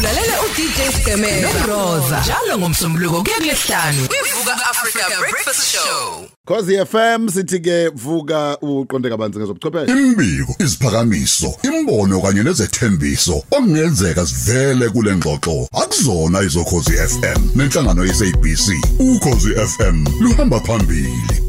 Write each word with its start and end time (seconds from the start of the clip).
ulalela 0.00 0.32
uDJ 0.42 0.96
Skemen 0.96 1.42
noRosa 1.42 2.20
njalo 2.20 2.58
ngomsombuluko 2.58 3.22
kuya 3.22 3.36
kulesihlanu 3.36 4.08
kwivuka 4.08 4.52
Africa 4.70 5.18
Breakfast 5.20 5.72
Show. 5.72 6.24
Khosi 6.46 6.86
FM 6.86 7.28
sithi 7.28 7.60
ke 7.60 7.88
vuka 7.88 8.58
uqonde 8.62 9.08
kabanzi 9.08 9.38
ngezobuchwepheshe. 9.38 9.92
Imbiko, 9.92 10.54
iziphakamiso, 10.58 11.54
imbono 11.62 12.20
kanye 12.20 12.42
nezethembiso 12.42 13.36
okungenzeka 13.50 14.26
sivele 14.26 14.88
kule 14.88 15.16
ngxoxo. 15.16 15.68
Akuzona 15.72 16.42
izokhozi 16.42 16.92
FM 16.92 17.50
nenhlangano 17.54 18.04
yeSABC 18.04 18.66
ukhozi 18.98 19.54
FM 19.54 20.06
luhamba 20.20 20.60
phambili. 20.60 21.39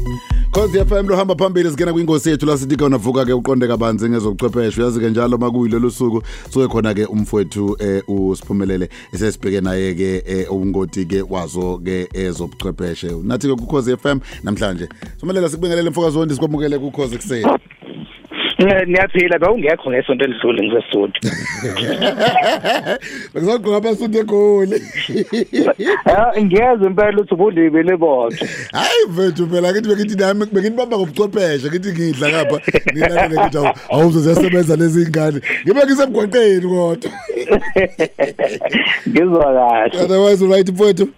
Khosi 0.52 0.84
FM 0.84 1.08
lohamba 1.08 1.34
phambili 1.34 1.70
singena 1.70 1.92
kwingosi 1.92 2.30
yethu 2.30 2.46
la 2.46 2.58
sithi 2.58 2.76
khona 2.76 2.98
vuka 2.98 3.24
ke 3.24 3.32
uqonde 3.32 3.66
kabanzi 3.66 4.08
ngezobuchwepheshe. 4.08 4.80
Uyazi 4.80 5.00
ke 5.00 5.10
njalo 5.10 5.38
makuyilelo 5.38 5.90
suku 5.90 6.22
suke 6.50 6.68
khona 6.68 6.94
ke 6.94 7.04
umfowethu 7.04 7.76
eh 7.80 8.02
usiphumelele 8.08 8.88
esesibheke 9.12 9.60
naye 9.60 9.94
ke 9.94 10.22
eh, 10.26 10.52
ungoti 10.52 11.06
ke 11.06 11.22
wazo 11.22 11.78
ke 11.78 12.08
ezobuchwepheshe 12.12 13.10
nathi 13.22 13.48
ke 13.48 13.56
kukhosi 13.56 13.96
FM 13.96 14.20
namhlanje. 14.44 14.88
Somelela 15.20 15.48
sikubingelele 15.48 15.90
mfokazondi 15.90 16.34
sikwamukele 16.34 16.78
kukhosi 16.78 17.16
kuseni 17.16 17.46
Eh, 17.46 17.58
niyaphila 18.62 19.38
bewungekho 19.38 19.90
ngesonto 19.90 20.24
elidlule 20.24 20.62
ngisesudi 20.62 21.18
Bekuzogqoka 23.34 23.76
abasundi 23.76 24.18
egoli. 24.18 24.82
Ha 26.04 26.32
ngiyeza 26.40 26.86
impela 26.86 27.18
ukuthi 27.20 27.34
ubulibe 27.34 27.82
lebotho 27.82 28.46
Hayi 28.72 29.06
mfethu 29.10 29.46
phela 29.46 29.72
ngithi 29.72 29.88
bekithi 29.88 30.16
nami 30.16 30.46
bekinibamba 30.52 30.96
ngobuchwepheshe 30.96 31.68
ngithi 31.68 31.92
ngidla 31.92 32.28
ngapha. 32.28 32.58
Ngilalele 32.92 33.40
ngithi 33.40 33.58
awu 33.58 33.68
awuzo 33.90 34.20
ziyasebenza 34.20 34.76
lezi 34.76 35.02
ingane. 35.02 35.40
Ngibe 35.64 35.80
ngisemgwaqeni 35.84 36.60
kodwa. 36.60 37.10
Ngizwa 39.08 39.44
kahle. 39.56 40.04
Otherwise 40.04 40.46
right 40.46 40.68
mfethu? 40.68 41.08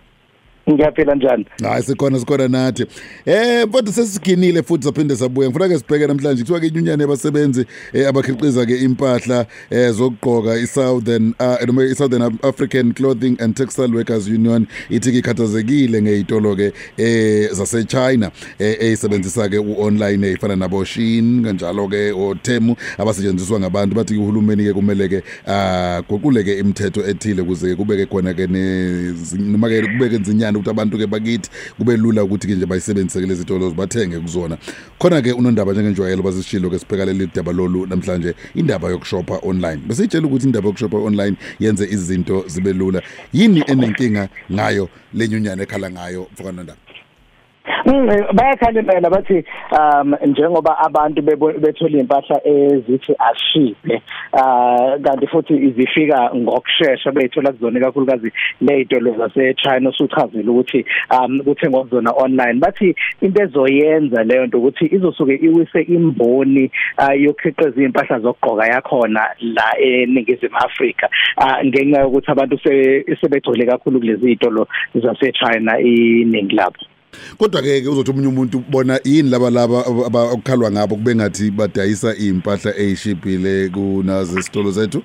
Ngiyaphila 0.71 1.15
njani? 1.15 1.47
Hayi 1.63 1.83
sikhona 1.83 2.19
sikhona 2.19 2.49
nathi. 2.49 2.87
Eh 3.27 3.69
mfethu 3.69 3.93
sesiginile 3.93 4.63
futhi 4.63 4.85
saphinde 4.85 5.17
sabuya. 5.17 5.49
Ngifuna 5.49 5.69
ke 5.69 5.79
sibheke 5.79 6.07
namhlanje 6.07 6.43
kuthiwa 6.43 6.61
ke 6.61 6.67
inyunyane 6.67 7.03
yabasebenzi 7.03 7.67
eh, 7.93 8.09
abakhiqiza 8.09 8.67
ke 8.67 8.79
impahla 8.79 9.47
eh, 9.71 9.91
zokugqoka 9.93 10.57
i-Southern 10.57 11.35
uh, 11.41 11.67
noma 11.67 11.85
i-Southern 11.85 12.39
African 12.43 12.93
Clothing 12.95 13.37
and 13.41 13.57
Textile 13.57 13.93
Workers 13.93 14.29
Union. 14.29 14.67
Ithi 14.91 15.13
ke 15.13 15.19
ikhathazekile 15.19 16.03
ngezitolo 16.03 16.57
ke 16.57 16.73
eh 16.97 17.51
zase 17.53 17.85
China 17.85 18.31
eh 18.59 18.77
eyisebenzisa 18.81 19.49
ke 19.49 19.59
uonline 19.59 20.31
efana 20.31 20.57
nabo 20.57 20.85
Shein 20.85 21.45
kanjalo 21.45 21.89
ke 21.89 22.13
oTemu 22.13 22.77
abasetshenziswa 22.99 23.61
ngabantu. 23.61 23.95
Bathi 23.97 24.17
uhulumeni 24.17 24.65
ke 24.65 24.73
kumele 24.73 25.09
ke 25.09 25.23
aguqule 25.47 26.45
ke 26.45 26.59
imithetho 26.59 27.07
ethile 27.07 27.43
kuze 27.43 27.77
kubeke 27.77 28.07
khona 28.07 28.35
ke 28.35 28.47
ne 28.47 29.13
noma 29.39 29.69
ke 29.69 29.83
kubeke 29.83 30.17
izinyana 30.17 30.54
ukuthi 30.59 30.71
abantu 30.71 30.99
ke 30.99 31.07
bakithi 31.07 31.51
kube 31.79 31.97
lula 31.97 32.25
ukuthi 32.25 32.47
ke 32.47 32.55
nje 32.55 32.67
bayisebenzise 32.67 33.21
ke 33.21 33.27
lezi 33.27 33.41
zitolo 33.41 33.71
bathenge 33.71 34.19
kuzona. 34.19 34.59
Khona 34.99 35.23
ke 35.23 35.33
unondaba 35.33 35.73
njengenjwayelo 35.73 36.23
basishilo 36.23 36.71
ke 36.71 36.79
sipheka 36.79 37.05
leli 37.05 37.29
daba 37.35 37.53
lolu 37.53 37.87
namhlanje 37.87 38.35
indaba 38.55 38.91
yokushopha 38.91 39.41
online. 39.43 39.81
Besitshela 39.87 40.27
ukuthi 40.27 40.47
indaba 40.47 40.69
yokushopha 40.69 40.97
online 40.97 41.37
yenze 41.61 41.85
izinto 41.85 42.45
zibe 42.47 42.73
lula. 42.73 43.03
Yini 43.33 43.65
enenkinga 43.67 44.29
ngayo 44.53 44.89
lenyunyana 45.15 45.63
ekhala 45.63 45.91
ngayo 45.91 46.29
mfokana 46.33 46.63
ndaba 46.63 46.84
Mm, 47.87 48.09
bayakhala 48.33 48.81
impela 48.81 49.11
bathi 49.11 49.45
um 49.79 50.15
njengoba 50.27 50.79
abantu 50.79 51.23
bebo- 51.23 51.59
bethola 51.61 51.99
impahla 51.99 52.41
ezithi 52.47 53.13
ashipe 53.19 54.03
ah 54.33 54.97
kanti 55.05 55.27
futhi 55.27 55.55
izifika 55.55 56.31
ngokusheshsha 56.35 57.13
beyithola 57.13 57.53
kuzona 57.53 57.81
kakhulukazi 57.81 58.33
lezitolo 58.61 59.15
zase 59.19 59.55
China 59.55 59.91
usuchazile 59.91 60.51
ukuthi 60.51 60.85
um 61.11 61.41
kuthengwa 61.45 61.83
kuzona 61.85 62.11
online. 62.17 62.61
Bathi 62.61 62.95
into 63.21 63.43
ezoyenza 63.43 64.25
leyo 64.25 64.47
nto 64.47 64.59
ukuthi 64.59 64.87
izosuke 64.87 65.35
iwise 65.35 65.83
imboni 65.83 66.71
ah, 66.97 67.15
yokhiqiza 67.15 67.83
impahla 67.83 68.19
zokugqoka 68.19 68.67
yakhona 68.67 69.29
la 69.41 69.79
eningizimu 69.79 70.57
Afrika 70.57 71.09
ah, 71.37 71.65
ngenxa 71.65 72.01
yokuthi 72.01 72.31
abantu 72.31 72.59
se- 72.59 73.05
sebegcwele 73.21 73.67
kakhulu 73.67 74.01
kulezi 74.01 74.27
zitolo 74.27 74.69
zase 74.95 75.33
China 75.33 75.79
iningi 75.81 76.55
lapho 76.57 76.85
kodwa 77.39 77.63
ke 77.63 77.81
ke 77.81 77.89
uzothi 77.89 78.11
umunye 78.11 78.29
umuntu 78.29 78.65
bona 78.71 79.01
yini 79.05 79.31
laba 79.31 79.51
laba 79.51 79.87
abakhalwa 80.07 80.71
ngabo 80.71 80.97
kube 80.97 81.15
ngathi 81.15 81.51
badayisa 81.51 82.17
impahla 82.17 82.77
eyishibhile 82.79 83.69
kunazo 83.69 84.39
isitolo 84.39 84.71
zethu? 84.71 85.03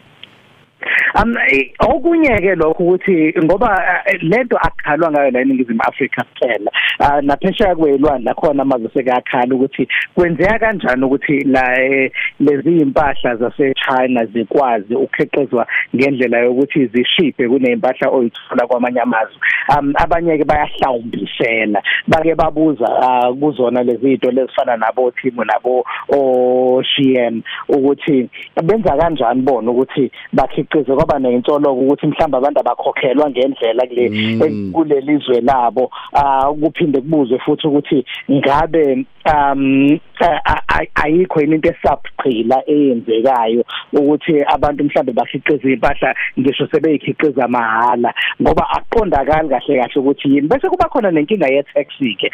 Um 1.15 1.35
eh, 1.37 1.71
okunye 1.79 2.37
ke 2.41 2.55
lokho 2.55 2.83
ukuthi 2.83 3.33
ngoba 3.43 4.03
eh, 4.05 4.19
lento 4.21 4.57
akhalwa 4.57 5.11
ngayo 5.11 5.31
la 5.31 5.41
eningizimu 5.41 5.81
Afrika 5.81 6.23
kuphela. 6.23 6.71
Ah, 6.99 7.21
naphesheya 7.21 7.75
kwelwandle 7.75 8.33
khona 8.33 8.61
amazwe 8.63 8.89
sekakhala 8.93 9.55
ukuthi 9.55 9.87
kwenzeka 10.15 10.59
kanjani 10.59 11.05
ukuthi 11.05 11.43
la 11.43 11.81
eh, 11.81 12.11
lezi 12.39 12.77
impahla 12.77 13.35
zase 13.35 13.73
China 13.73 14.25
zikwazi 14.25 14.95
ukukhiqizwa 14.95 15.67
ngendlela 15.95 16.37
yokuthi 16.39 16.85
zishiphe 16.85 17.47
kunempahla 17.49 18.09
oyithola 18.09 18.67
kwamanye 18.67 19.01
amazwe. 19.01 19.39
Um 19.79 19.93
abanye 19.95 20.37
ke 20.37 20.45
bayahlawumbisela 20.45 21.81
bake 22.07 22.35
babuza 22.35 22.85
ah, 23.01 23.33
kuzona 23.33 23.83
lezi 23.83 23.99
zinto 24.01 24.31
lezifana 24.31 24.77
nabo 24.77 25.11
Timo 25.11 25.43
nabo 25.43 25.85
OSHM 26.09 27.41
ukuthi 27.69 28.29
benza 28.63 28.97
kanjani 28.97 29.41
bona 29.41 29.71
ukuthi 29.71 30.11
bakhiqize? 30.33 30.99
Kwaba 31.09 31.19
nensolo 31.19 31.73
ukuthi 31.73 32.07
mhlawumbe 32.07 32.37
abantu 32.37 32.59
abakhokhelwa 32.59 33.29
ngendlela 33.29 33.87
kule 33.87 34.09
Mm. 34.09 34.71
kuleli 34.73 35.17
zwe 35.17 35.41
labo 35.41 35.91
ah 36.13 36.51
kuphinde 36.61 37.01
kubuzwe 37.01 37.39
futhi 37.39 37.67
ukuthi 37.67 38.05
ngabe 38.31 39.05
um 39.25 39.99
ayikho 40.95 41.41
into 41.41 41.69
esabugqila 41.69 42.63
eyenzekayo 42.69 43.63
ukuthi 43.93 44.43
abantu 44.55 44.83
mhlawumbe 44.83 45.13
bakhiqiza 45.13 45.69
impahla 45.69 46.15
ngisho 46.39 46.67
sebeyikhiqiza 46.67 47.47
mahala 47.47 48.13
ngoba 48.41 48.65
aqondakali 48.77 49.49
kahle 49.49 49.77
kahle 49.79 49.95
ukuthi 49.95 50.29
yini. 50.35 50.47
Bese 50.47 50.69
kuba 50.69 50.89
khona 50.89 51.11
nenkinga 51.11 51.47
ye 51.47 51.63
tax 51.63 51.87
ke 52.19 52.31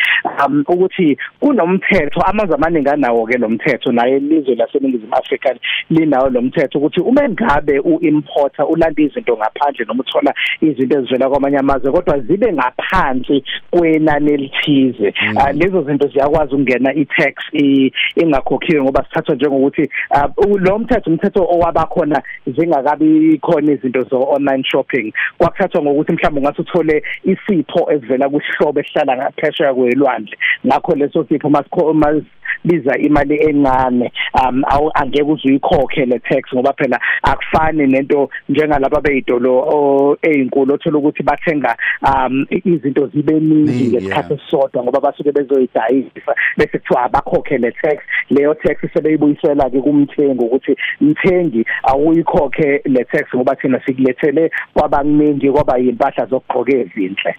um 0.48 0.64
ukuthi 0.68 1.18
kunomthetho 1.40 2.22
amazwe 2.22 2.56
amaningi 2.56 2.90
anawo 2.90 3.26
ke 3.28 3.38
lo 3.38 3.50
mthetho 3.50 3.92
naye 3.92 4.18
ilizwe 4.18 4.56
laseningizimu 4.56 5.16
Afrika 5.16 5.56
linawo 5.90 6.30
lo 6.30 6.42
mthetho 6.42 6.80
ukuthi 6.80 7.00
uma 7.02 7.30
ngabe 7.30 7.80
uimporter 7.80 8.66
ulanda 8.70 9.04
izinto 9.04 9.38
ngaphandle 9.38 9.86
noma 9.86 10.04
uthola 10.04 10.34
izinto 10.62 10.98
ezivela 11.00 11.30
kwamanye 11.30 11.58
amazwe 11.58 11.92
kodwa 11.92 12.20
zibe 12.20 12.54
ngaphansi 12.54 13.44
kwenani 13.72 14.32
elithize. 14.34 15.14
Ah, 15.38 15.52
lezo 15.52 15.84
zinto 15.84 16.08
ziyakwazi 16.08 16.54
ukungena 16.56 16.94
i-tax 16.94 17.34
i- 17.54 17.92
ingakhokhiwe 18.16 18.84
ngoba 18.84 19.04
sithathwa 19.04 19.36
njengokuthi 19.36 19.90
ah, 20.10 20.28
u- 20.38 20.58
lo 20.58 20.80
mthetho 20.80 21.10
umthetho 21.10 21.44
owabakhona 21.50 22.22
zingakabi 22.48 23.40
khona 23.42 23.72
izinto 23.72 24.02
zo 24.02 24.22
online 24.30 24.64
shopping. 24.64 25.14
Kwakuthathwa 25.38 25.82
ngokuthi 25.82 26.12
mhlawumbe 26.14 26.40
ungase 26.40 26.62
uthole 26.62 27.04
isipho 27.24 27.92
esivela 27.92 28.30
kuhlobo 28.30 28.80
esihlala 28.80 29.18
ngaphesheya 29.18 29.74
kwelwandle. 29.74 30.38
Ngakho 30.68 30.96
leso 30.96 31.24
sipho 31.30 31.50
masikho 31.50 31.94
mas 31.94 32.24
biza 32.64 32.98
imali 32.98 33.36
encane. 33.36 34.12
Um 34.34 34.64
angeke 34.96 35.24
uze 35.24 35.48
uyikhokhe 35.50 36.06
le 36.06 36.20
tax 36.20 36.54
ngoba 36.54 36.74
phela 36.74 37.00
akufani 37.24 37.88
nento 37.88 38.30
njengalabo 38.50 39.02
beyitolo 39.02 39.58
o- 39.58 40.18
ezinkulu 40.22 40.74
othola 40.74 40.98
ukuthi 40.98 41.24
bathenga 41.24 41.76
um 42.02 42.46
izinto 42.50 43.08
zibe 43.08 43.34
ningi 43.40 43.66
Ningi, 43.66 43.96
ngesikhathi 43.96 44.34
esisodwa 44.34 44.84
ngoba 44.84 45.00
basuke 45.00 45.32
bezoyidayisa 45.32 46.36
bese 46.58 46.78
kuthiwa 46.80 47.04
abakhokhe 47.04 47.58
le 47.58 47.72
tax. 47.72 47.98
Leyo 48.30 48.54
tax 48.54 48.78
sebeyibuyisela 48.94 49.70
ke 49.70 49.82
kumthengi 49.82 50.44
ukuthi 50.44 50.76
mthengi 51.02 51.35
awuyikhokhe 51.84 52.82
le 52.86 53.04
tax 53.04 53.24
ngoba 53.36 53.56
thina 53.56 53.82
sikulethele 53.86 54.52
kwabakuningi 54.74 55.52
kwaba 55.52 55.80
impahla 55.80 56.26
zokugqoka 56.26 56.74
ezinhle. 56.74 57.36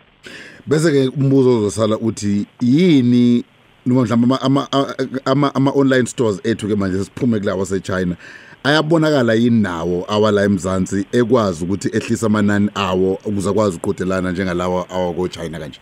Bese 0.67 0.91
ke 0.93 1.09
umbuzo 1.21 1.59
uzosala 1.59 1.99
uthi 1.99 2.47
yini 2.61 3.45
noma 3.87 4.03
mhlawumbe 4.03 4.37
ama 4.43 4.69
ama 4.73 4.95
ama, 5.25 5.55
ama 5.55 5.71
online 5.71 6.07
stores 6.07 6.41
ethu 6.45 6.69
ke 6.69 6.75
manje 6.75 7.05
siphume 7.05 7.39
kulawa 7.41 7.59
waseChina 7.61 8.17
ayabonakala 8.65 9.35
yini 9.35 9.63
nawo 9.63 10.05
awala 10.09 10.45
eMzansi 10.45 11.07
ekwazi 11.13 11.65
ukuthi 11.65 11.89
ehlisa 11.97 12.27
amanani 12.27 12.71
awo 12.75 13.19
ukuze 13.25 13.51
akwazi 13.51 13.77
ukuqhudelana 13.77 14.33
njengalawa 14.33 14.91
awako 14.91 15.29
China 15.29 15.59
kanje? 15.59 15.81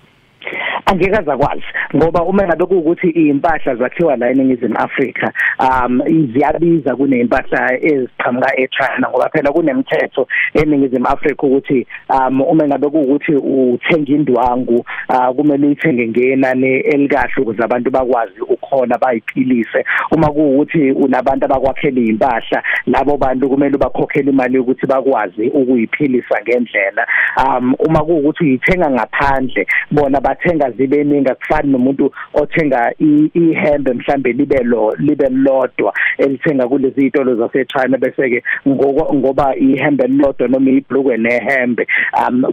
Angeke 0.87 1.17
azakwazi. 1.17 1.63
Ngoba 1.97 2.23
uma 2.23 2.47
ngabe 2.47 2.67
kuukuthi 2.67 3.09
impahla 3.11 3.75
zakhiwa 3.75 4.17
la 4.17 4.31
eningizimu 4.31 4.77
Afrika 4.79 5.33
um 5.61 6.03
ziyabiza 6.33 6.97
kunempahla 6.97 7.85
eziqhamuka 7.85 8.61
eChina 8.61 9.09
ngoba 9.11 9.29
phela 9.29 9.53
kunemithetho 9.53 10.29
eningizimu 10.55 11.07
Afrika 11.07 11.47
ukuthi 11.47 11.87
um 12.11 12.41
uma 12.41 12.67
ngabe 12.67 12.89
kuukuthi 12.89 13.33
uthenga 13.35 14.13
indwangu 14.13 14.85
uh, 15.09 15.35
kumele 15.37 15.67
uyithenge 15.67 16.09
ngenani 16.09 16.67
elikahle 16.67 17.43
ukuze 17.43 17.65
abantu 17.65 17.91
bakwazi 17.91 18.41
ukukhona 18.41 18.99
bayiphilise. 18.99 19.85
Uma 20.11 20.31
kuukuthi 20.31 20.93
unabantu 20.93 21.45
abakwakhela 21.45 22.01
impahla 22.01 22.63
labo 22.87 23.17
bantu 23.17 23.49
kumele 23.49 23.79
bakhokhele 23.79 24.31
imali 24.31 24.57
yokuthi 24.57 24.87
bakwazi 24.87 25.49
ukuyiphilisa 25.49 26.43
ngendlela. 26.43 27.07
Um 27.47 27.75
uma 27.79 28.05
kuukuthi 28.05 28.45
uyithenga 28.45 28.91
ngaphandle 28.91 29.67
bona 29.91 30.21
bathenga 30.21 30.71
zibe 30.71 31.05
ningi 31.05 31.31
akufani 31.31 31.71
nomuntu 31.85 32.13
othenga 32.35 32.93
ihembe 33.35 33.93
mhlambe 33.93 34.33
libe 34.33 34.63
lo 34.63 34.95
libe 34.99 35.29
lodwa 35.29 35.93
elithenga 36.19 36.69
kulezi 36.69 37.01
izitolo 37.01 37.37
zase 37.37 37.65
China 37.65 37.99
bese 37.99 38.31
ke 38.31 38.43
ngoba 39.15 39.57
ihembe 39.57 40.07
lodwa 40.07 40.49
noma 40.49 40.71
ibhlukwe 40.71 41.17
nehembe 41.17 41.87
um 42.29 42.45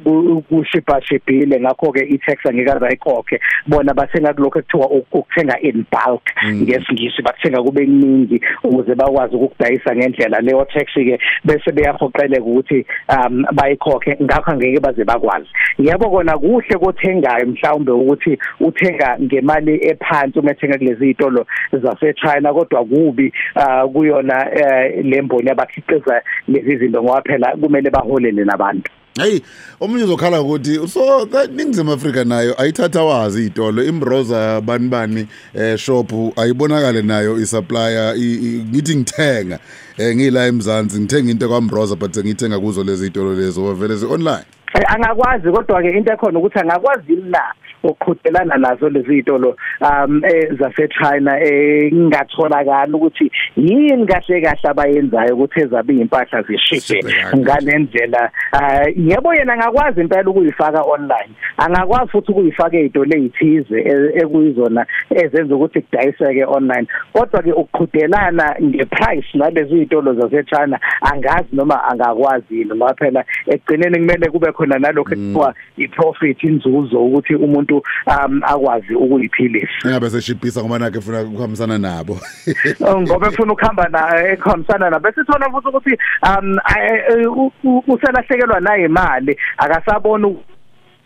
kushipa 0.49 1.01
shipile 1.01 1.59
ngakho 1.59 1.91
ke 1.91 1.99
i-tax 1.99 2.45
angeke 2.45 2.71
azayikhokhe 2.71 3.39
bona 3.67 3.93
bathenga 3.93 4.33
kulokho 4.33 4.59
ekuthiwa 4.59 4.89
ukuthenga 4.89 5.59
in 5.61 5.85
bulk 5.91 6.21
Mm. 6.43 6.61
ngesingisi. 6.61 7.21
Bathenga 7.21 7.63
kube 7.63 7.85
kuningi 7.85 8.41
ukuze 8.63 8.95
bakwazi 8.95 9.35
ukudayisa 9.35 9.95
ngendlela 9.95 10.41
leyo 10.41 10.65
tax 10.65 10.93
ke 10.93 11.19
bese 11.45 11.71
beyahoqeleka 11.71 12.43
ukuthi 12.43 12.85
um 13.09 13.45
bayikhokhe. 13.53 14.17
Ngakho 14.21 14.51
angeke 14.51 14.79
baze 14.79 15.03
bakwazi. 15.03 15.47
Yebo 15.77 16.09
kona 16.09 16.37
kuhle 16.37 16.77
kothengayo 16.77 17.45
mhlawumbe 17.45 17.91
ukuthi 17.91 18.37
uthenga 18.59 19.17
ngemali 19.23 19.79
ephansi 19.87 20.39
uma 20.39 20.51
ethenga 20.51 20.77
kulezi 20.77 21.05
izitolo 21.05 21.45
zase 21.71 22.13
China 22.13 22.53
kodwa 22.53 22.85
kubi 22.85 23.33
uh, 23.55 23.91
kuyona 23.91 24.47
uh, 24.55 25.05
lemboni 25.05 25.49
abakhiqiza 25.49 26.21
lezi 26.47 26.77
zinto 26.77 27.03
ngoba 27.03 27.21
phela 27.21 27.57
kumele 27.57 27.89
baholele 27.89 28.45
nabantu. 28.45 28.91
Hey 29.19 29.41
omunye 29.79 30.03
uzokhala 30.03 30.41
ukuthi 30.41 30.87
so 30.87 31.27
ningizimu 31.55 31.91
Africa 31.91 32.25
nayo 32.25 32.61
ayithatha 32.61 33.03
wazi 33.03 33.39
izitolo 33.39 33.83
imbroza 33.83 34.61
bani 34.61 34.87
bani 34.87 35.27
eh 35.53 35.77
shop 35.77 36.13
ayibonakale 36.37 37.01
nayo 37.01 37.39
isupplier 37.39 38.15
ngithi 38.17 38.95
ngithenga 38.95 39.59
eh 39.97 40.15
ngila 40.15 40.47
eMzansi 40.47 40.99
ngithenga 40.99 41.31
into 41.31 41.47
kwaMbroza 41.47 41.95
but 41.95 42.17
ngithenga 42.17 42.59
kuzo 42.59 42.83
lezi 42.83 43.03
izitolo 43.03 43.33
lezo 43.33 43.73
vele 43.73 43.95
zi 43.95 44.05
online 44.05 44.45
angakwazi 44.87 45.51
kodwa 45.51 45.81
ke 45.81 45.89
into 45.89 46.13
ekhona 46.13 46.39
ukuthi 46.39 46.59
angakwazi 46.59 47.15
na 47.15 47.41
ukuqhudelana 47.83 48.57
nazo 48.57 48.89
lezi 48.89 49.15
zitolo 49.15 49.55
um 49.81 50.21
zase 50.59 50.87
China 50.87 51.39
engatholakala 51.39 52.97
ukuthi 52.97 53.31
yini 53.57 54.05
kahle 54.05 54.41
kahle 54.41 54.69
abayenzayo 54.69 55.35
ukuthi 55.35 55.61
ezabe 55.61 55.93
impahla 55.93 56.41
zishipe 56.41 57.03
ngalendlela 57.35 58.31
yebo 58.95 59.33
yena 59.33 59.53
angakwazi 59.53 60.01
impela 60.01 60.29
ukuyifaka 60.29 60.81
online. 60.81 61.31
Angakwazi 61.57 62.11
futhi 62.11 62.31
ukuyifaka 62.31 62.77
ezitolo 62.77 63.15
ezithize 63.17 63.79
ekuyizona 64.21 64.85
ezenza 65.09 65.55
ukuthi 65.55 65.81
kudayiseke 65.81 66.45
online. 66.45 66.87
Kodwa 67.13 67.41
ke 67.43 67.51
ukuqhudelana 67.51 68.55
ngeprice 68.61 69.27
nalezi 69.33 69.79
zitolo 69.79 70.13
zase 70.13 70.43
China 70.43 70.79
angazi 71.01 71.49
noma 71.53 71.83
angakwazi 71.83 72.65
noma 72.65 72.93
phela 72.93 73.25
egcineni 73.47 73.99
kumele 73.99 74.29
kube 74.29 74.51
khona 74.61 74.79
nalokho 74.79 75.13
ekuthiwa 75.13 75.53
iprofit 75.77 76.43
inzuzo 76.43 77.05
ukuthi 77.05 77.35
umuntu 77.35 77.83
um 78.07 78.41
akwazi 78.43 78.95
ukuyiphilisa. 78.95 79.85
Engabe 79.85 80.09
seshibhisa 80.09 80.61
ngoba 80.61 80.79
nakhe 80.79 80.97
ufuna 80.97 81.21
ukuhambisana 81.21 81.77
nabo. 81.77 82.19
Ngoba 83.01 83.27
efuna 83.27 83.53
ukuhamba 83.53 83.87
na 83.89 84.31
ekhambisana 84.31 84.89
nabo. 84.89 85.03
Bese 85.03 85.21
sithola 85.21 85.49
futhi 85.51 85.67
ukuthi 85.67 85.97
um 86.27 86.59
uselahlekelwa 87.87 88.59
nayo 88.59 88.85
imali 88.85 89.37
akasabona 89.57 90.27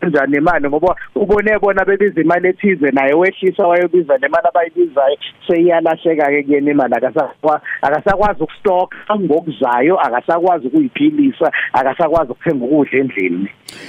kanjani 0.01 0.37
imali 0.37 0.67
ngoba 0.67 0.95
ubone 1.15 1.59
bona 1.59 1.85
bebiza 1.85 2.21
imali 2.21 2.47
ethize 2.47 2.91
naye 2.91 3.13
wehlisa 3.13 3.67
wayobiza 3.67 4.17
le 4.17 4.27
mali 4.27 4.47
abayibizayo 4.47 5.17
seyiyalahleka 5.47 6.25
ke 6.25 6.43
kuyena 6.43 6.71
imali. 6.71 6.93
Akasakwa 6.95 7.61
akasakwazi 7.81 8.43
ukustock 8.43 8.95
ngokuzayo 9.19 9.99
akasakwazi 9.99 10.67
ukuyiphilisa 10.67 11.51
akasakwazi 11.73 12.31
ukuthenga 12.31 12.65
ukudla 12.65 12.99
endlini. 12.99 13.47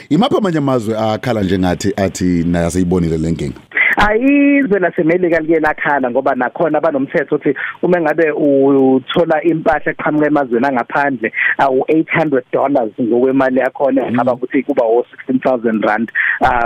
Imapha 0.08 0.38
amanye 0.38 0.58
amazwe 0.58 0.98
akhala 0.98 1.42
njengathi 1.42 1.92
athi 1.96 2.44
naye 2.44 2.66
aseyibonile 2.66 3.18
lenkinga 3.18 3.60
ayizwe 3.96 4.78
lasemelika 4.78 5.40
liye 5.40 5.60
lakhala 5.60 6.10
ngoba 6.10 6.34
nakhona 6.34 6.80
banomthetho 6.80 7.36
ukuthi 7.36 7.54
uma 7.82 8.00
ngabe 8.00 8.30
uthola 8.30 9.42
impahla 9.42 9.92
eqhamuka 9.92 10.26
emazweni 10.26 10.66
angaphandle 10.66 11.32
awu 11.58 11.80
800 11.88 12.42
dollars 12.52 12.92
ngokwemali 13.00 13.60
yakhona 13.60 14.12
ngaba 14.12 14.32
ukuthi 14.32 14.62
kuba 14.62 14.84
o 14.84 15.04
16000 15.28 15.86
rand 15.86 16.12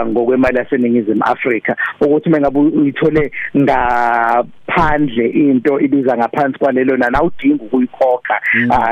ngokwemali 0.06 0.58
yaseningizimu 0.58 1.22
Afrika. 1.24 1.76
Ukuthi 2.00 2.28
uma 2.28 2.40
ngabe 2.40 2.58
uyithole 2.58 3.32
ngaphandle 3.56 5.26
into 5.26 5.80
ibiza 5.80 6.16
ngaphansi 6.16 6.58
kwalelo 6.58 6.96
nani 6.96 7.16
awudingi 7.16 7.64
ukuyikhokha 7.64 8.40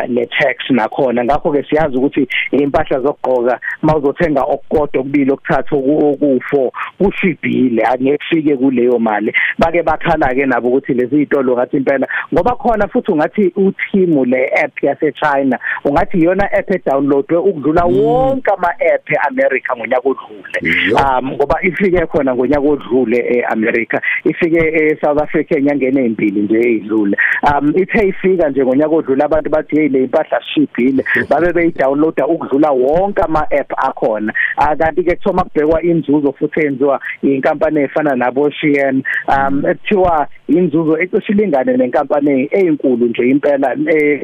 le 0.09 0.27
tax 0.27 0.71
nakhona. 0.71 1.25
Ngakho 1.25 1.53
ke 1.53 1.63
siyazi 1.63 1.97
ukuthi 1.97 2.29
impahla 2.53 3.01
zokugqoka 3.01 3.61
mawuzothenga 3.83 4.43
okukodwa 4.43 5.01
okubili 5.01 5.33
okuthathu 5.33 5.75
oku4 5.77 6.71
kushibhile 6.99 7.83
angeke 7.83 8.28
ufike 8.29 8.57
kuleyo 8.57 8.99
mali. 8.99 9.33
Bake 9.59 9.83
bakhala 9.83 10.35
ke 10.35 10.47
nabo 10.47 10.69
ukuthi 10.69 10.95
lezi 10.95 11.17
zitolo 11.17 11.57
ngathi 11.57 11.77
impela 11.77 12.07
ngoba 12.35 12.57
khona 12.57 12.89
futhi 12.89 13.13
ungathi 13.13 13.53
uTimu 13.57 14.25
le 14.25 14.51
app 14.65 14.83
yase 14.83 15.13
China 15.13 15.59
ungathi 15.85 16.19
iyona 16.19 16.53
app 16.53 16.71
edownloadwe 16.71 17.39
ukudlula 17.39 17.85
wonke 17.85 18.51
ama 18.51 18.69
app 18.69 19.11
eAmerica 19.11 19.77
ngonyaka 19.77 20.09
odlule. 20.09 20.59
Um 20.95 21.33
ngoba 21.33 21.63
ifike 21.63 22.07
khona 22.07 22.35
ngonyaka 22.35 22.69
odlule 22.69 23.19
eAmerica 23.19 24.01
ifike 24.25 24.59
eSouth 24.59 25.23
Africa 25.23 25.53
enyangeni 25.57 26.01
ezimbili 26.01 26.41
nje 26.41 26.59
ezidlule 26.59 27.17
um 27.43 27.73
ithe 27.77 28.09
ifika 28.09 28.49
nje 28.49 28.65
ngonyaka 28.65 28.95
odlule 28.95 29.25
abantu 29.25 29.51
bathi 29.51 29.77
hey 29.77 29.89
le 29.89 30.05
impahla 30.05 30.43
shibhile 30.43 31.05
babe 31.31 31.53
beyidownloada 31.53 32.27
ukudlula 32.27 32.71
wonke 32.71 33.23
ama 33.23 33.41
app 33.51 33.73
akhona. 33.77 34.33
Kanti 34.79 35.03
ke 35.03 35.17
kuthoma 35.17 35.45
kubhekwa 35.45 35.83
inzuzo 35.83 36.33
futhi 36.33 36.61
enziwa 36.61 37.01
inkampani 37.23 37.81
efana 37.81 38.17
nabo 38.19 38.51
Shein 38.51 39.03
um 39.29 39.63
ekuthiwa 39.71 40.27
inzuzo 40.49 40.99
ecishe 40.99 41.33
ilingane 41.33 41.77
nenkampani 41.77 42.49
ezinkulu 42.51 43.07
nje 43.07 43.29
impela 43.29 43.77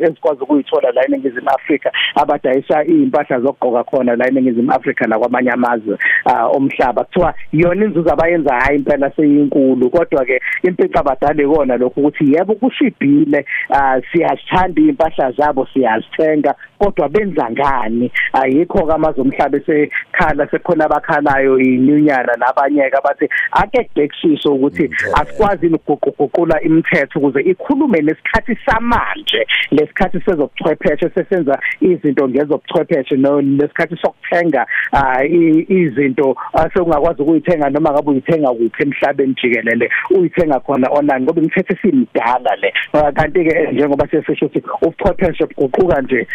ezikwazi 0.06 0.42
ukuyithola 0.42 0.90
la 0.92 1.04
eningizimu 1.04 1.48
Afrika 1.48 1.92
abadayisa 2.14 2.84
impahla 2.84 3.40
zokugqoka 3.40 3.84
khona 3.84 4.16
la 4.16 4.28
eningizimu 4.28 4.72
Afrika 4.72 5.06
nakwamanye 5.06 5.50
amazwe 5.50 5.98
omhlaba. 6.52 7.04
Kuthiwa 7.04 7.34
yona 7.52 7.84
inzuzo 7.84 8.12
abayenza 8.12 8.54
hayi 8.54 8.78
impela 8.78 9.10
seyinkulu. 9.10 9.90
Kodwa 9.90 10.24
ke 10.24 10.40
impica 10.62 11.00
abadali 11.00 11.46
kona 11.46 11.76
lokho 11.76 12.00
ukuthi 12.00 12.32
yebo 12.32 12.54
kushibhile 12.54 13.46
siyazithanda 14.12 14.82
impahla 14.82 15.32
zabo 15.32 15.66
siyazithenga 15.66 16.54
kodwa 16.78 17.08
benza 17.08 17.50
ngani? 17.50 18.10
Ayikho 18.32 18.86
kamazwe 18.86 19.22
omhlaba 19.22 19.58
esekhala 19.58 20.46
sekhona 20.50 20.84
abakhalayo 20.84 21.58
inyunyana 21.58 22.36
nabanye 22.36 22.90
ke 22.90 22.96
abathi 22.96 23.28
ake 23.52 23.84
kubhekishiso 23.84 24.54
ukuthi 24.54 24.90
asikwazi 25.14 25.68
ukuguquguqula 26.18 26.62
imithetho 26.62 27.18
ukuze 27.18 27.40
ikhulume 27.40 28.00
nesikhathi 28.00 28.58
samanje 28.66 29.46
lesikhathi 29.70 30.20
sezobuchwepheshe 30.20 31.10
sesenza 31.14 31.58
izinto 31.80 32.28
ngezobuchwepheshe 32.28 33.16
nesikhathi 33.16 33.96
sokuthenga 33.96 34.66
izinto 35.68 36.36
sekungakwazi 36.74 37.22
ukuyithenga 37.22 37.70
noma 37.70 37.90
ngabe 37.90 38.10
uyithenga 38.10 38.48
kuphi 38.48 38.82
emhlabeni 38.82 39.34
jikelele 39.34 39.90
uyithenga 40.10 40.60
khona 40.60 40.88
online 40.90 41.24
ngoba 41.24 41.40
imithetho 41.40 41.74
esimdala 41.74 42.56
le. 42.56 42.72
Kanti 43.14 43.44
ke 43.44 43.72
njengoba 43.72 44.08
sesisho 44.08 44.46
ukuthi 44.46 44.62
ubuchwepheshe 44.82 45.46
buguquka 45.46 46.00
nje 46.00 46.26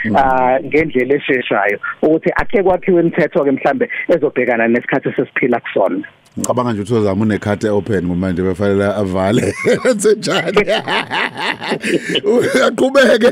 ngendlela 0.65 1.15
esheshayo 1.15 1.79
ukuthi 2.01 2.29
akhe 2.35 2.63
kwakhiwe 2.63 3.01
imithetho 3.01 3.43
ke 3.43 3.51
mhlambe 3.51 3.89
ezobhekana 4.07 4.67
nesikhathi 4.67 5.09
sesiphila 5.15 5.59
kusona. 5.59 6.03
Ngicabanga 6.37 6.73
nje 6.73 6.81
ukuthi 6.81 6.93
uzama 6.93 7.21
unekhati 7.21 7.67
open 7.67 8.05
manje 8.15 8.41
befanele 8.41 8.85
avale. 8.85 9.53
Senjani 10.01 10.63
aqhubeke. 12.67 13.31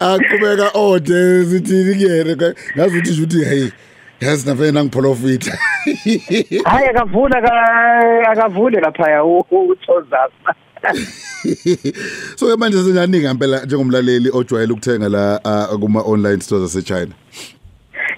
Aqhubeka 0.00 0.70
ode 0.74 1.44
sithi 1.44 1.84
kuyena 1.84 2.54
ngazi 2.76 2.98
ukuthi 2.98 3.10
nje 3.10 3.22
uthi 3.22 3.44
hey 3.44 3.68
yazi 4.22 4.48
navena 4.48 4.84
ngiprofit 4.84 5.52
hayi 6.64 6.86
akavula 6.90 7.36
akavule 8.30 8.80
lapha 8.80 9.24
uthozasa 9.24 10.54
so 12.36 12.46
ke 12.46 12.56
manje 12.56 12.82
senyaningi 12.82 13.26
ngempela 13.26 13.64
njengomlaleli 13.64 14.30
ojwayele 14.32 14.72
ukuthenga 14.72 15.08
la 15.08 15.40
kuma 15.80 16.00
online 16.00 16.40
stores 16.40 16.76
ase 16.76 16.82
China 16.82 17.12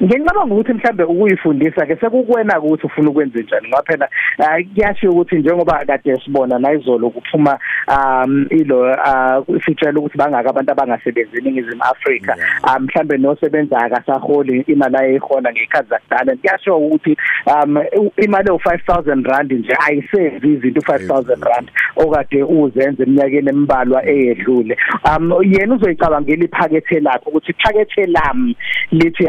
ngicabanga 0.02 0.54
ukuthi 0.54 0.72
mhlambe 0.72 1.04
ukuyifundisa 1.04 1.86
ke 1.86 1.96
sekukwena 1.96 2.60
ukuthi 2.60 2.86
ufuna 2.86 3.10
ukwenza 3.10 3.40
njani 3.40 3.68
ngoba 3.68 3.82
phela 3.82 4.08
ah, 4.38 4.62
kuyashiya 4.74 5.12
ukuthi 5.12 5.36
njengoba 5.36 5.84
kade 5.86 6.20
sibona 6.24 6.58
nayizolo 6.58 7.10
kuphuma 7.10 7.58
um 7.88 8.46
ilo 8.50 8.86
ah, 8.86 9.42
sitshela 9.64 9.98
ukuthi 9.98 10.18
bangaka 10.18 10.50
abantu 10.50 10.72
abangasebenzi 10.72 11.38
eningizimu 11.38 11.82
Afrika 11.82 12.36
Ah, 12.62 12.78
mhlambe 12.80 13.18
nosebenza 13.18 13.78
akasaholi 13.78 14.60
imali 14.60 14.96
ayihola 14.96 15.52
ngekhathi 15.52 15.88
zakudala. 15.88 16.36
Kuyashiya 16.36 16.76
ukuthi 16.76 17.16
um 17.46 17.78
imali 18.16 18.48
ewu5000 18.48 19.30
rand 19.30 19.52
nje 19.52 19.76
ayisenzi 19.86 20.48
izinto 20.48 20.80
u5000 20.80 21.44
rand 21.48 21.70
okade 21.96 22.42
uzenze 22.42 23.02
eminyakeni 23.02 23.48
embalwa 23.48 24.06
eyedlule. 24.06 24.76
Um 25.04 25.32
yena 25.42 25.74
uzoyicabangela 25.74 26.44
iphakethe 26.44 27.00
lakhe 27.00 27.28
ukuthi 27.28 27.50
iphakethe 27.52 28.06
lami 28.06 28.56
lithi 28.92 29.28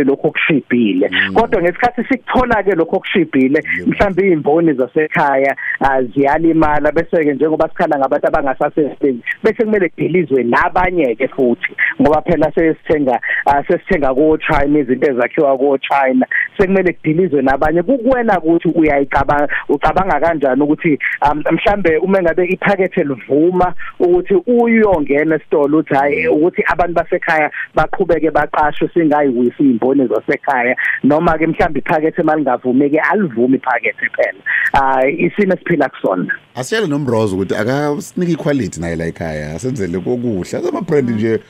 angithole 0.00 0.04
lokho 0.04 0.28
okushibhile. 0.28 1.10
Kodwa 1.34 1.62
ngesikhathi 1.62 2.04
sikuthola 2.08 2.62
ke 2.62 2.74
lokho 2.74 2.96
okushibhile 2.96 3.62
mhlawumbe 3.86 4.26
izimboni 4.26 4.72
zasekhaya 4.72 5.56
ah, 5.80 6.02
ziyalimala 6.02 6.92
bese 6.92 7.24
ke 7.24 7.34
njengoba 7.34 7.68
sikhala 7.68 7.98
ngabantu 7.98 8.26
abangasasebenzi 8.26 9.22
bese 9.44 9.64
kumele 9.64 9.88
kudilizwe 9.88 10.42
nabanye 10.44 11.14
ke 11.14 11.28
futhi 11.28 11.72
ngoba 12.00 12.22
phela 12.22 12.52
sesithenga 12.52 13.20
ah, 13.46 13.62
sesithenga 13.64 14.14
ko 14.14 14.38
China 14.38 14.78
izinto 14.78 15.10
ezakhiwa 15.10 15.58
ko 15.58 15.78
China 15.78 16.26
sekumele 16.58 16.92
kudilizwe 16.92 17.42
nabanye. 17.42 17.82
Kukuwena 17.82 18.38
ukuthi 18.38 18.68
uyayicabanga 18.68 19.48
ucabanga 19.68 20.20
kanjani 20.20 20.62
ukuthi 20.62 20.98
um, 21.30 21.42
mhlambe 21.50 21.96
uma 21.98 22.22
ngabe 22.22 22.46
iphakethe 22.46 23.04
livuma 23.04 23.74
ukuthi 23.98 24.34
uyongena 24.46 25.36
esitolo 25.36 25.78
uthi 25.78 25.94
hayi 25.94 26.28
ukuthi 26.28 26.62
abantu 26.66 26.94
basekhaya 26.94 27.50
baqhubeke 27.74 28.30
baqashwe 28.30 28.88
singayikuwisi 28.94 29.62
izimboni 29.92 30.08
zasekhaya 30.08 30.76
noma 31.04 31.38
ke 31.38 31.46
mhlambe 31.46 31.80
iphakethe 31.80 32.22
malingavumi 32.22 32.90
ke 32.90 32.98
alivumi 33.10 33.56
iphakethe 33.56 34.08
phela. 34.16 34.40
Ah 34.72 35.06
isimo 35.08 35.54
esiphila 35.54 35.88
kusona. 35.88 36.32
Asiyele 36.54 36.86
nomrozo 36.86 37.36
ukuthi 37.36 37.54
akasinike 37.54 38.32
equality 38.32 38.80
naye 38.80 38.96
la 38.96 39.06
ekhaya 39.06 39.54
asenzele 39.54 39.98
kokuhle 39.98 40.68
ama 40.68 40.80
brand 40.80 41.10
nje 41.10 41.40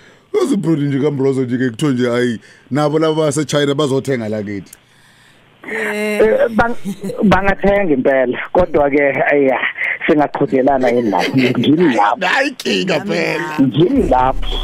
Uzi 0.43 0.57
brand 0.57 0.79
nje 0.83 0.99
kamrozo 1.01 1.43
nje 1.45 1.59
ke 1.59 1.71
kuthiwe 1.71 1.93
nje 1.93 2.09
hayi 2.11 2.41
nabo 2.71 2.99
laba 2.99 3.15
base 3.15 3.45
China 3.45 3.75
bazothenga 3.75 4.29
la 4.29 4.43
kithi. 4.43 4.73
Eh, 5.73 6.49
bang- 6.57 6.77
bangathenga 7.23 7.93
impela 7.95 8.39
kodwa 8.53 8.91
ke 8.91 9.03
aya 9.33 9.59
singaqhudelana 10.07 10.89
yini 10.89 11.11
lapho? 11.11 11.37
Ngini 11.37 11.95
lapho? 11.95 12.27
Hayi 12.27 12.51
kinga 12.51 13.01
phela. 13.01 13.59
ngini 13.61 14.09
lapho? 14.09 14.57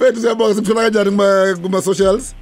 Bethu 0.00 0.20
siyabonga 0.20 0.54
simthola 0.54 0.82
kanjani 0.82 1.10
kuma 1.10 1.56
kuma 1.62 1.82
socials? 1.82 2.34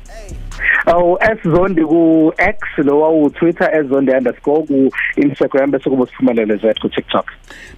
Awu 0.87 1.18
eszondi 1.21 1.83
ku 1.85 2.33
X 2.38 2.59
lo 2.78 3.00
wawu 3.00 3.30
Twitter 3.30 3.71
eszondi_ku 3.73 4.90
Instagram 5.16 5.71
bese 5.71 5.90
kuba 5.90 6.06
siphumelele 6.06 6.56
zethu 6.56 6.80
ku 6.80 6.88
TikTok. 6.88 7.26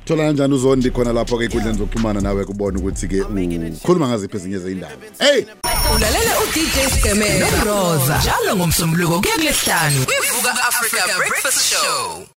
Thola 0.04 0.22
kanjani 0.24 0.54
uzondi 0.54 0.90
khona 0.90 1.12
lapho 1.12 1.38
ke 1.38 1.44
inkundleni 1.44 1.78
zokuxhumana 1.78 2.20
nawe 2.20 2.44
kubona 2.44 2.78
ukuthi 2.78 3.08
ke 3.08 3.22
ukhuluma 3.22 4.08
ngaziphi 4.08 4.36
ezinye 4.36 4.58
zeindaba 4.58 4.94
Hey! 5.18 5.46
Ulalela 5.94 6.32
uDJ 6.42 6.76
Skeme 6.98 7.28
noRoza 7.38 8.18
njalo 8.18 8.56
ngomsombuluko 8.56 9.20
kuya 9.20 9.34
kulesihlanu. 9.34 10.00
Ivuka 10.02 10.50
Africa 10.68 11.02
Breakfast 11.18 11.60
Show. 11.70 12.35